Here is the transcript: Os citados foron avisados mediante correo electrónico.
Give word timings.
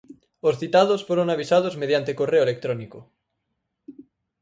Os 0.47 0.55
citados 0.61 1.05
foron 1.07 1.27
avisados 1.29 1.75
mediante 1.81 2.17
correo 2.19 2.45
electrónico. 2.47 2.99